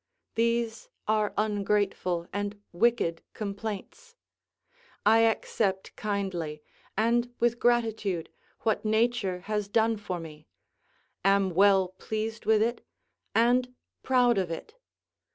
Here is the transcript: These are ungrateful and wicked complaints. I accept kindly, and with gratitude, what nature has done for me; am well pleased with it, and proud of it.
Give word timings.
These 0.33 0.89
are 1.07 1.31
ungrateful 1.37 2.27
and 2.33 2.59
wicked 2.71 3.21
complaints. 3.35 4.15
I 5.05 5.19
accept 5.25 5.95
kindly, 5.95 6.63
and 6.97 7.31
with 7.39 7.59
gratitude, 7.59 8.29
what 8.61 8.83
nature 8.83 9.41
has 9.41 9.67
done 9.69 9.97
for 9.97 10.19
me; 10.19 10.47
am 11.23 11.51
well 11.53 11.89
pleased 11.99 12.47
with 12.47 12.63
it, 12.63 12.83
and 13.35 13.75
proud 14.01 14.39
of 14.39 14.49
it. 14.49 14.73